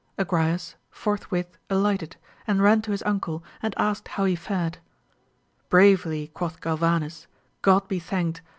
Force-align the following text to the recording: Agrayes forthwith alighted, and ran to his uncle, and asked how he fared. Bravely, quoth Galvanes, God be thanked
Agrayes 0.17 0.73
forthwith 0.89 1.59
alighted, 1.69 2.15
and 2.47 2.59
ran 2.63 2.81
to 2.81 2.89
his 2.89 3.03
uncle, 3.03 3.43
and 3.61 3.75
asked 3.77 4.07
how 4.07 4.25
he 4.25 4.35
fared. 4.35 4.79
Bravely, 5.69 6.31
quoth 6.33 6.59
Galvanes, 6.59 7.27
God 7.61 7.87
be 7.87 7.99
thanked 7.99 8.41